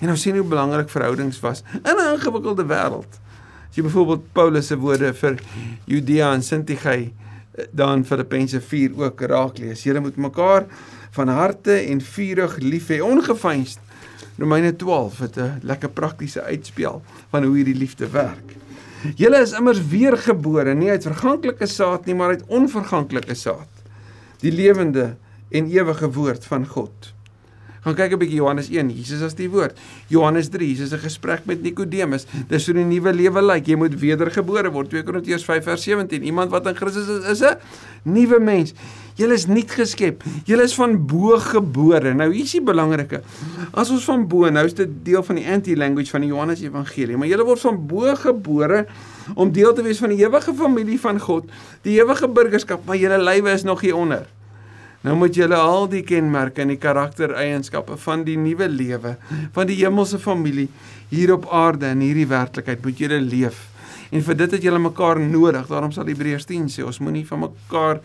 En 0.00 0.10
ons 0.10 0.20
sien 0.20 0.36
hoe 0.36 0.44
belangrik 0.44 0.88
verhoudings 0.88 1.40
was 1.40 1.62
in 1.84 1.96
'n 1.96 2.14
ingewikkelde 2.14 2.66
wêreld. 2.66 3.12
As 3.70 3.76
jy 3.76 3.82
byvoorbeeld 3.82 4.32
Paulus 4.32 4.66
se 4.66 4.76
woorde 4.76 5.14
vir 5.14 5.38
Judea 5.84 6.32
en 6.34 6.42
Sintige 6.42 7.10
dan 7.70 8.04
Filippense 8.04 8.60
4 8.60 8.90
ook 8.96 9.20
raak 9.20 9.58
lees. 9.58 9.82
Julle 9.82 10.00
moet 10.00 10.16
mekaar 10.16 10.66
van 11.10 11.28
harte 11.28 11.72
en 11.72 12.00
vurig 12.00 12.56
lief 12.58 12.88
hê, 12.88 13.00
ongeveinsd. 13.02 13.78
Romeine 14.38 14.76
12 14.76 15.18
het 15.18 15.36
'n 15.36 15.58
lekker 15.62 15.90
praktiese 15.90 16.42
uitspel 16.42 17.02
van 17.30 17.44
hoe 17.44 17.56
hierdie 17.56 17.74
liefde 17.74 18.10
werk. 18.10 18.56
Julle 19.14 19.40
is 19.40 19.52
immers 19.52 19.86
weergebore, 19.86 20.74
nie 20.74 20.90
uit 20.90 21.02
verganklike 21.02 21.66
saad 21.66 22.06
nie, 22.06 22.14
maar 22.14 22.28
uit 22.28 22.44
onverganklike 22.46 23.34
saad. 23.34 23.68
Die 24.40 24.52
lewende 24.52 25.16
en 25.50 25.70
ewige 25.70 26.10
woord 26.12 26.44
van 26.44 26.66
God. 26.66 27.12
Gaan 27.88 27.96
kyk 27.96 28.12
'n 28.12 28.20
bietjie 28.20 28.36
Johannes 28.36 28.68
1, 28.68 28.90
Jesus 28.92 29.22
as 29.24 29.32
die 29.34 29.48
woord. 29.48 29.72
Johannes 30.12 30.50
3, 30.52 30.66
Jesus 30.68 30.92
'n 30.92 31.00
gesprek 31.00 31.46
met 31.46 31.62
Nikodemus. 31.62 32.26
Dis 32.48 32.66
hoe 32.66 32.76
'n 32.76 32.88
nuwe 32.88 33.12
lewe 33.14 33.40
lyk. 33.42 33.66
Jy 33.66 33.76
moet 33.76 33.94
wedergebore 33.94 34.70
word. 34.70 34.90
2 34.90 35.02
Korintiërs 35.02 35.44
5 35.44 35.64
vers 35.64 35.82
17. 35.82 36.22
Iemand 36.22 36.50
wat 36.50 36.66
in 36.66 36.76
Christus 36.76 37.08
is, 37.08 37.24
is 37.30 37.40
'n 37.40 37.56
nuwe 38.04 38.38
mens. 38.40 38.74
Jy 39.14 39.32
is 39.32 39.46
nuut 39.46 39.70
geskep. 39.70 40.22
Jy 40.44 40.60
is 40.60 40.74
van 40.74 41.06
bo 41.06 41.38
gebore. 41.38 42.14
Nou 42.14 42.30
hier 42.32 42.44
is 42.44 42.52
die 42.52 42.60
belangrike. 42.60 43.22
As 43.72 43.90
ons 43.90 44.04
van 44.04 44.28
bo, 44.28 44.50
nou 44.50 44.64
is 44.66 44.74
dit 44.74 44.88
deel 45.02 45.22
van 45.22 45.34
die 45.36 45.46
anti-language 45.46 46.10
van 46.10 46.20
die 46.20 46.28
Johannes 46.28 46.60
Evangelie, 46.60 47.16
maar 47.16 47.26
jy 47.26 47.36
word 47.36 47.60
van 47.60 47.86
bo 47.86 48.14
gebore 48.14 48.86
om 49.34 49.50
deel 49.50 49.72
te 49.72 49.82
wees 49.82 49.98
van 49.98 50.10
die 50.10 50.24
ewige 50.24 50.54
familie 50.54 51.00
van 51.00 51.18
God, 51.18 51.50
die 51.82 51.98
ewige 52.00 52.28
burgerskap, 52.28 52.84
maar 52.84 52.96
julle 52.96 53.18
lywe 53.18 53.50
is 53.50 53.62
nog 53.62 53.80
hier 53.80 53.96
onder. 53.96 54.26
Nou 55.06 55.14
moet 55.14 55.34
julle 55.34 55.54
al 55.54 55.86
die 55.90 56.02
kenmerke 56.02 56.64
en 56.64 56.72
die 56.72 56.80
karaktereienskappe 56.80 57.96
van 58.02 58.24
die 58.26 58.36
nuwe 58.40 58.66
lewe, 58.68 59.14
van 59.54 59.68
die 59.70 59.78
hemelse 59.78 60.18
familie 60.18 60.66
hier 61.12 61.32
op 61.36 61.46
aarde 61.54 61.92
in 61.94 62.02
hierdie 62.02 62.26
werklikheid 62.28 62.82
moet 62.84 62.98
julle 62.98 63.20
leef. 63.22 63.68
En 64.10 64.24
vir 64.24 64.38
dit 64.40 64.56
het 64.56 64.64
julle 64.64 64.80
mekaar 64.82 65.20
nodig. 65.20 65.68
Daarom 65.68 65.92
sal 65.94 66.08
Hebreërs 66.08 66.48
10 66.48 66.66
sê 66.72 66.84
ons 66.86 66.98
moenie 67.04 67.26
van 67.28 67.44
mekaar 67.46 68.02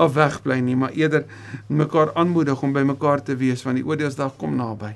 af 0.00 0.14
wegbly 0.14 0.60
nie, 0.64 0.76
maar 0.78 0.94
eerder 0.96 1.26
mekaar 1.66 2.14
aanmoedig 2.14 2.62
om 2.62 2.72
by 2.72 2.84
mekaar 2.86 3.22
te 3.26 3.34
wees 3.36 3.64
want 3.66 3.80
die 3.80 3.86
oordeelsdag 3.86 4.36
kom 4.38 4.54
naby. 4.56 4.94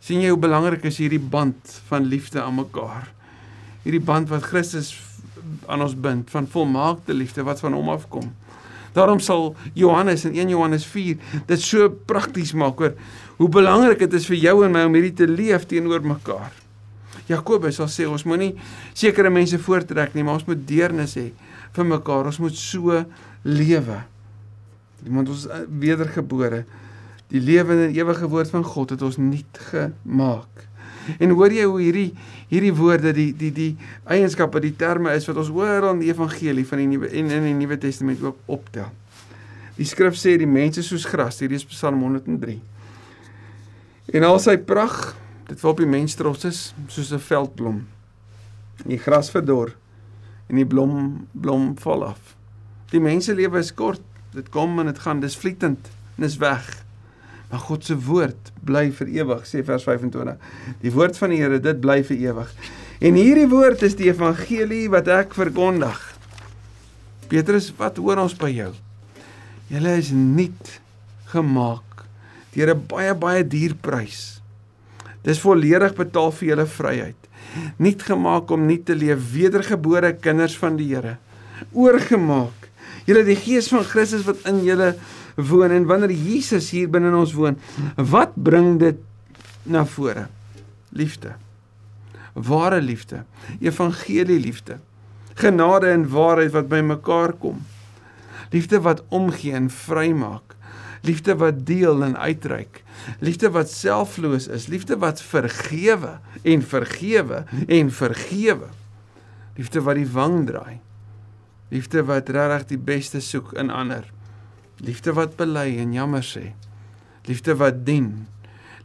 sien 0.00 0.22
jy 0.22 0.30
hoe 0.32 0.40
belangrik 0.40 0.84
is 0.88 0.96
hierdie 0.96 1.20
band 1.20 1.74
van 1.90 2.06
liefde 2.08 2.40
aan 2.40 2.54
mekaar? 2.56 3.10
Hierdie 3.82 4.00
band 4.00 4.30
wat 4.30 4.46
Christus 4.48 4.94
aan 5.68 5.82
ons 5.84 5.92
bind 5.94 6.30
van 6.30 6.48
volmaakte 6.48 7.12
liefde 7.12 7.44
wat 7.44 7.60
van 7.60 7.76
hom 7.76 7.90
afkom. 7.92 8.30
Daarom 8.96 9.20
sal 9.22 9.54
Johannes 9.78 10.24
in 10.24 10.34
1 10.34 10.48
Johannes 10.54 10.86
4 10.86 11.44
dit 11.46 11.62
so 11.62 11.88
prakties 11.88 12.52
maak 12.52 12.80
oor 12.80 12.96
hoe 13.38 13.48
belangrik 13.48 14.02
dit 14.04 14.16
is 14.18 14.26
vir 14.28 14.40
jou 14.40 14.56
en 14.66 14.74
my 14.74 14.82
om 14.88 14.96
hierdie 14.98 15.16
te 15.22 15.28
leef 15.28 15.66
teenoor 15.70 16.02
mekaar. 16.04 16.50
Jakobus 17.30 17.78
sal 17.78 17.88
sê 17.92 18.06
ons 18.10 18.26
moenie 18.26 18.52
sekere 18.96 19.30
mense 19.32 19.58
voortrek 19.62 20.16
nie, 20.16 20.24
maar 20.26 20.40
ons 20.40 20.48
moet 20.48 20.60
deernis 20.66 21.14
hê 21.18 21.30
vir 21.76 21.86
mekaar. 21.86 22.28
Ons 22.30 22.40
moet 22.42 22.56
so 22.56 23.04
lewe. 23.46 24.00
Iemand 25.06 25.30
ons 25.32 25.46
eh, 25.46 25.62
wedergebore. 25.68 26.64
Die 27.30 27.40
lewende 27.40 27.88
en 27.88 27.94
ewige 27.94 28.28
woord 28.28 28.50
van 28.50 28.66
God 28.66 28.96
het 28.96 29.04
ons 29.06 29.20
nuut 29.22 29.62
gemaak. 29.70 30.66
En 31.22 31.34
hoor 31.36 31.52
jy 31.52 31.66
hoe 31.66 31.80
hierdie 31.80 32.10
hierdie 32.50 32.72
woorde 32.74 33.12
die 33.16 33.30
die 33.36 33.50
die 33.54 33.70
eienskappe, 34.04 34.60
die 34.62 34.74
terme 34.76 35.14
is 35.14 35.26
wat 35.28 35.38
ons 35.42 35.52
hoor 35.54 35.90
in 35.92 36.02
die 36.02 36.10
evangelie 36.10 36.66
van 36.66 36.82
die 36.82 36.88
nuwe 36.90 37.10
en 37.10 37.30
in 37.30 37.46
die 37.48 37.56
Nuwe 37.58 37.78
Testament 37.80 38.22
ook 38.24 38.38
optel. 38.50 38.90
Die 39.78 39.88
skrif 39.88 40.18
sê 40.18 40.36
die 40.38 40.50
mense 40.50 40.82
soos 40.84 41.06
gras, 41.08 41.40
hierdie 41.40 41.56
is 41.60 41.64
Psalm 41.70 42.02
103. 42.04 42.58
En 44.12 44.26
al 44.26 44.40
sy 44.42 44.56
pragt, 44.58 45.14
dit 45.48 45.60
wil 45.62 45.72
op 45.72 45.80
die 45.80 45.88
mens 45.88 46.18
trots 46.18 46.44
is 46.44 46.60
soos 46.88 47.12
'n 47.12 47.22
veldblom. 47.22 47.86
Die 48.84 48.98
gras 48.98 49.30
verdor 49.30 49.74
en 50.48 50.56
die 50.56 50.66
blom 50.66 51.26
blom 51.32 51.74
val 51.78 52.04
af. 52.04 52.36
Die 52.90 53.00
mense 53.00 53.34
lewe 53.34 53.58
is 53.58 53.74
kort, 53.74 54.02
dit 54.34 54.48
kom 54.50 54.78
en 54.78 54.86
dit 54.86 54.98
gaan, 54.98 55.20
dis 55.20 55.36
vlietend 55.36 55.90
en 56.18 56.24
is 56.24 56.36
weg 56.36 56.84
maar 57.50 57.64
God 57.66 57.84
se 57.84 57.96
woord 57.98 58.52
bly 58.66 58.88
vir 58.94 59.08
ewig 59.20 59.46
sê 59.48 59.64
vers 59.66 59.84
25 59.86 60.36
die 60.82 60.92
woord 60.94 61.18
van 61.18 61.34
die 61.34 61.40
Here 61.42 61.58
dit 61.58 61.80
bly 61.82 62.00
vir 62.06 62.16
ewig. 62.30 62.52
En 63.00 63.16
hierdie 63.16 63.48
woord 63.48 63.82
is 63.82 63.96
die 63.96 64.10
evangelie 64.10 64.86
wat 64.92 65.08
ek 65.08 65.34
verkondig. 65.34 65.98
Petrus 67.30 67.70
wat 67.78 67.98
hoor 68.02 68.20
ons 68.20 68.36
by 68.36 68.50
jou? 68.52 68.72
Julle 69.70 69.94
is 69.98 70.10
nuut 70.12 70.80
gemaak. 71.32 72.04
Deur 72.54 72.74
'n 72.74 72.86
baie 72.90 73.14
baie 73.14 73.42
duur 73.46 73.74
prys. 73.74 74.40
Dis 75.22 75.40
volledig 75.40 75.94
betaal 75.94 76.32
vir 76.32 76.48
julle 76.48 76.66
vryheid. 76.66 77.20
Nuut 77.78 78.02
gemaak 78.02 78.50
om 78.50 78.66
nuut 78.66 78.84
te 78.84 78.94
leef. 78.94 79.32
Wedergebore 79.32 80.12
kinders 80.12 80.56
van 80.58 80.76
die 80.76 80.94
Here. 80.94 81.18
Oorgemaak. 81.72 82.68
Julle 83.06 83.24
die 83.24 83.36
gees 83.36 83.68
van 83.68 83.84
Christus 83.84 84.24
wat 84.24 84.44
in 84.44 84.62
julle 84.64 84.94
woon 85.48 85.70
en 85.70 85.86
wanneer 85.86 86.12
Jesus 86.14 86.70
hier 86.74 86.90
binne 86.90 87.10
in 87.12 87.18
ons 87.20 87.32
woon, 87.36 87.58
wat 87.96 88.34
bring 88.34 88.78
dit 88.80 88.98
na 89.62 89.84
vore? 89.86 90.26
Liefde. 90.90 91.34
Ware 92.32 92.80
liefde, 92.80 93.24
evangelie 93.60 94.38
liefde. 94.40 94.78
Genade 95.34 95.90
en 95.90 96.08
waarheid 96.10 96.52
wat 96.54 96.68
by 96.70 96.80
mekaar 96.84 97.32
kom. 97.38 97.62
Liefde 98.50 98.80
wat 98.80 99.02
omgee 99.08 99.54
en 99.54 99.70
vrymaak. 99.70 100.56
Liefde 101.06 101.36
wat 101.36 101.64
deel 101.66 102.02
en 102.04 102.16
uitreik. 102.18 102.82
Liefde 103.18 103.50
wat 103.50 103.70
selfloos 103.70 104.48
is, 104.48 104.66
liefde 104.66 104.98
wat 104.98 105.22
vergewe 105.22 106.18
en 106.42 106.62
vergewe 106.62 107.44
en 107.66 107.90
vergewe. 107.90 108.68
Liefde 109.56 109.82
wat 109.82 109.96
die 109.96 110.08
wang 110.08 110.44
draai. 110.46 110.80
Liefde 111.70 112.04
wat 112.04 112.28
regtig 112.28 112.66
die 112.74 112.82
beste 112.92 113.20
soek 113.20 113.54
in 113.58 113.70
ander. 113.70 114.04
Liefde 114.80 115.12
wat 115.16 115.36
bely 115.36 115.76
en 115.82 115.92
jammer 115.92 116.24
sê. 116.24 116.50
Liefde 117.28 117.56
wat 117.60 117.84
dien. 117.86 118.26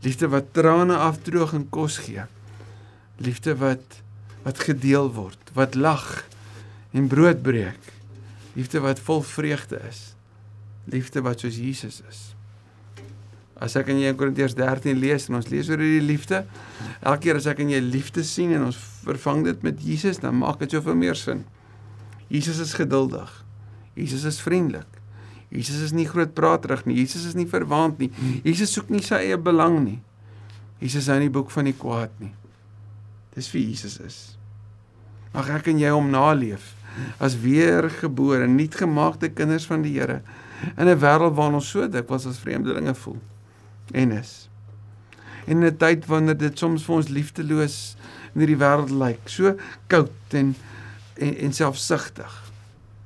Liefde 0.03 0.29
wat 0.33 0.51
trane 0.53 0.97
afdroog 0.99 1.55
en 1.55 1.69
kos 1.69 1.97
gee. 2.05 2.25
Liefde 3.17 3.55
wat 3.61 4.01
wat 4.45 4.59
gedeel 4.61 5.07
word, 5.09 5.49
wat 5.57 5.73
lag 5.73 6.21
en 6.93 7.07
brood 7.09 7.41
breek. 7.41 7.81
Liefde 8.53 8.79
wat 8.83 8.99
vol 9.01 9.23
vreugde 9.25 9.79
is. 9.89 10.11
Liefde 10.85 11.23
wat 11.25 11.41
soos 11.41 11.57
Jesus 11.57 12.03
is. 12.05 12.19
As 13.57 13.73
ek 13.79 13.89
in 13.89 14.03
1 14.03 14.19
Korintiërs 14.19 14.53
13 14.53 14.99
lees 14.99 15.25
en 15.29 15.39
ons 15.39 15.49
lees 15.49 15.71
oor 15.71 15.81
hierdie 15.81 16.05
liefde, 16.05 16.43
elke 16.99 17.23
keer 17.23 17.39
as 17.39 17.47
ek 17.49 17.63
in 17.63 17.71
jou 17.73 17.81
liefde 17.87 18.21
sien 18.27 18.53
en 18.53 18.67
ons 18.67 18.79
vervang 19.07 19.41
dit 19.47 19.65
met 19.65 19.81
Jesus, 19.81 20.19
dan 20.21 20.37
maak 20.43 20.59
dit 20.61 20.75
soveel 20.75 20.97
meer 20.99 21.17
sin. 21.17 21.41
Jesus 22.29 22.59
is 22.61 22.75
geduldig. 22.77 23.31
Jesus 23.97 24.27
is 24.27 24.41
vriendelik. 24.43 25.01
Jesus 25.49 25.81
is 25.81 25.93
nie 25.95 26.07
groot 26.09 26.33
praterig 26.33 26.85
nie. 26.85 26.97
Jesus 26.97 27.25
is 27.25 27.35
nie 27.37 27.47
verwaand 27.47 27.99
nie. 27.99 28.11
Jesus 28.43 28.73
soek 28.73 28.89
nie 28.89 29.03
sy 29.05 29.15
eie 29.15 29.37
belang 29.37 29.79
nie. 29.83 29.99
Jesus 30.81 31.07
hou 31.07 31.19
nie 31.19 31.31
boek 31.31 31.51
van 31.53 31.69
die 31.69 31.75
kwaad 31.77 32.11
nie. 32.19 32.33
Dis 33.35 33.51
wie 33.53 33.63
Jesus 33.69 33.99
is. 34.03 34.17
Mag 35.35 35.49
ek 35.51 35.67
en 35.71 35.79
jy 35.79 35.91
hom 35.91 36.09
naleef 36.13 36.73
as 37.19 37.35
weergebore, 37.35 38.47
nuutgemaakte 38.47 39.27
kinders 39.35 39.65
van 39.67 39.81
die 39.83 39.97
Here 39.97 40.21
in 40.77 40.87
'n 40.87 40.99
wêreld 40.99 41.35
waarin 41.35 41.59
ons 41.59 41.69
so 41.69 41.87
dikwels 41.87 42.25
as 42.25 42.39
vreemdelinge 42.39 42.95
voel 42.95 43.19
en 43.93 44.11
is. 44.11 44.49
En 45.45 45.61
in 45.61 45.65
'n 45.65 45.77
tyd 45.77 46.05
wanneer 46.05 46.37
dit 46.37 46.57
soms 46.57 46.83
vir 46.83 46.95
ons 46.95 47.07
liefdeloos 47.07 47.95
in 48.33 48.39
hierdie 48.39 48.57
wêreld 48.57 48.89
lyk, 48.89 49.29
so 49.29 49.55
koud 49.87 50.11
en 50.29 50.55
en, 51.15 51.37
en 51.37 51.53
selfsugtig. 51.53 52.44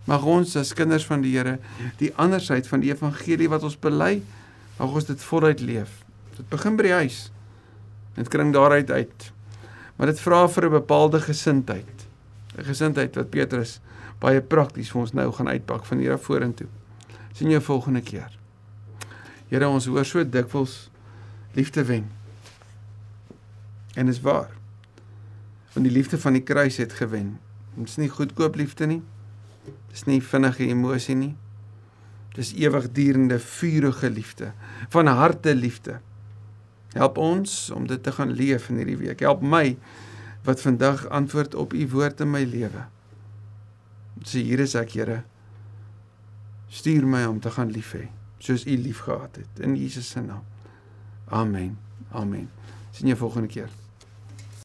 Mag 0.10 0.26
ons 0.26 0.56
as 0.58 0.74
kinders 0.74 1.06
van 1.06 1.22
die 1.22 1.36
Here 1.36 1.60
die 2.00 2.10
andersheid 2.18 2.68
van 2.68 2.82
die 2.82 2.90
evangelie 2.90 3.50
wat 3.52 3.66
ons 3.68 3.78
bely, 3.78 4.24
mag 4.80 4.96
ons 4.96 5.06
dit 5.06 5.26
voluit 5.30 5.62
leef. 5.62 6.00
Dit 6.38 6.48
begin 6.50 6.80
by 6.80 6.88
die 6.88 6.96
huis. 7.04 7.20
Dit 8.16 8.32
kring 8.34 8.54
daaruit 8.56 8.90
uit. 8.90 9.28
Maar 10.00 10.14
dit 10.14 10.22
vra 10.24 10.48
vir 10.48 10.66
'n 10.66 10.72
bepaalde 10.80 11.20
gesindheid. 11.22 12.08
'n 12.58 12.64
Gesindheid 12.64 13.16
wat 13.16 13.30
Petrus 13.30 13.80
baie 14.20 14.42
prakties 14.42 14.90
vir 14.92 15.02
ons 15.02 15.14
nou 15.14 15.32
gaan 15.32 15.48
uitpak 15.48 15.86
van 15.86 15.98
hier 15.98 16.14
af 16.14 16.24
vorentoe. 16.24 16.68
Sien 17.34 17.50
jou 17.50 17.62
volgende 17.62 18.02
keer. 18.02 18.32
Here, 19.50 19.68
ons 19.68 19.86
hoor 19.86 20.06
so 20.06 20.24
dikwels 20.24 20.90
liefde 21.54 21.84
wen. 21.86 22.10
En 23.96 24.08
is 24.08 24.22
waar. 24.22 24.50
Want 25.74 25.86
die 25.86 25.94
liefde 25.94 26.18
van 26.18 26.34
die 26.34 26.44
kruis 26.44 26.78
het 26.78 26.94
gewen. 26.94 27.40
Dit 27.76 27.88
is 27.88 27.98
nie 27.98 28.10
goedkoop 28.10 28.56
liefde 28.56 28.86
nie. 28.86 29.02
Dis 29.92 30.06
nie 30.10 30.22
vinnige 30.24 30.68
emosie 30.68 31.16
nie. 31.16 31.34
Dis 32.36 32.54
ewigdurende 32.56 33.40
vurige 33.42 34.10
liefde, 34.10 34.52
van 34.94 35.08
harte 35.08 35.56
liefde. 35.56 36.00
Help 36.94 37.18
ons 37.18 37.70
om 37.76 37.88
dit 37.88 38.04
te 38.04 38.12
gaan 38.12 38.32
leef 38.32 38.70
in 38.70 38.80
hierdie 38.82 38.98
week. 38.98 39.20
Help 39.26 39.42
my 39.42 39.78
wat 40.48 40.62
vandag 40.62 41.08
antwoord 41.14 41.56
op 41.56 41.74
u 41.74 41.88
woord 41.92 42.22
in 42.24 42.32
my 42.32 42.44
lewe. 42.48 42.86
Sê 44.26 44.44
hier 44.46 44.64
is 44.64 44.76
ek, 44.76 44.96
Here. 44.98 45.22
Stuur 46.70 47.06
my 47.08 47.24
om 47.26 47.40
te 47.42 47.50
gaan 47.50 47.72
lief 47.74 47.96
hê, 47.98 48.06
soos 48.38 48.66
u 48.70 48.76
lief 48.78 49.02
gehad 49.08 49.40
het 49.42 49.62
in 49.66 49.76
Jesus 49.78 50.10
se 50.10 50.22
naam. 50.22 50.46
Amen. 51.34 51.78
Amen. 52.12 52.50
Sien 52.92 53.10
jou 53.10 53.18
volgende 53.18 53.50
keer. 53.50 53.70